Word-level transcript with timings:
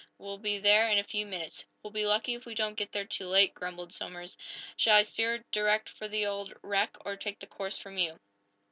We'll 0.17 0.39
be 0.39 0.57
there 0.57 0.89
in 0.89 0.97
a 0.97 1.03
few 1.03 1.27
minutes." 1.27 1.67
"We'll 1.83 1.91
be 1.91 2.07
lucky 2.07 2.33
if 2.33 2.43
we 2.47 2.55
don't 2.55 2.73
get 2.73 2.91
there 2.91 3.05
too 3.05 3.27
late," 3.27 3.53
grumbled 3.53 3.93
Somers. 3.93 4.35
"Shall 4.75 4.95
I 4.97 5.01
steer 5.03 5.45
direct 5.51 5.89
for 5.89 6.07
the 6.07 6.25
old 6.25 6.53
wreck, 6.63 6.97
or 7.01 7.15
take 7.15 7.37
the 7.39 7.45
course 7.45 7.77
from 7.77 7.99
you?" 7.99 8.17